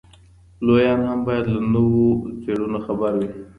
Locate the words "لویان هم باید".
0.65-1.45